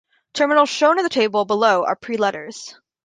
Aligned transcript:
Terminals 0.33 0.69
shown 0.71 0.97
in 0.97 1.03
the 1.03 1.11
table 1.11 1.45
below 1.45 1.85
are 1.85 1.95
pre-letters. 1.95 2.73